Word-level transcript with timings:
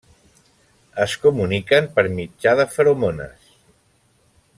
Es 1.03 1.11
comuniquen 1.25 1.89
per 1.97 2.05
mitjà 2.21 2.55
de 2.61 2.67
feromones. 2.77 3.53